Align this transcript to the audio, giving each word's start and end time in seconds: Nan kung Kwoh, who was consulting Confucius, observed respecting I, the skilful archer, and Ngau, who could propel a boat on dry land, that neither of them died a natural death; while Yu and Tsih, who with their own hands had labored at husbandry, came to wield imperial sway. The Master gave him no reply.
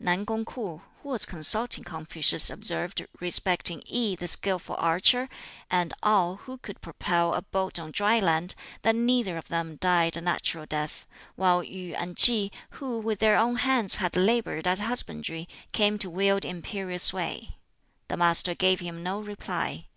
Nan 0.00 0.26
kung 0.26 0.44
Kwoh, 0.44 0.82
who 1.00 1.10
was 1.10 1.24
consulting 1.24 1.84
Confucius, 1.84 2.50
observed 2.50 3.06
respecting 3.20 3.84
I, 3.88 4.16
the 4.18 4.26
skilful 4.26 4.74
archer, 4.80 5.28
and 5.70 5.94
Ngau, 6.02 6.40
who 6.40 6.58
could 6.58 6.80
propel 6.80 7.32
a 7.34 7.42
boat 7.42 7.78
on 7.78 7.92
dry 7.92 8.18
land, 8.18 8.56
that 8.82 8.96
neither 8.96 9.36
of 9.36 9.46
them 9.46 9.76
died 9.76 10.16
a 10.16 10.20
natural 10.20 10.66
death; 10.66 11.06
while 11.36 11.62
Yu 11.62 11.94
and 11.94 12.16
Tsih, 12.16 12.50
who 12.70 12.98
with 12.98 13.20
their 13.20 13.36
own 13.38 13.54
hands 13.54 13.94
had 14.02 14.16
labored 14.16 14.66
at 14.66 14.80
husbandry, 14.80 15.48
came 15.70 15.98
to 16.00 16.10
wield 16.10 16.44
imperial 16.44 16.98
sway. 16.98 17.50
The 18.08 18.16
Master 18.16 18.56
gave 18.56 18.80
him 18.80 19.04
no 19.04 19.20
reply. 19.20 19.84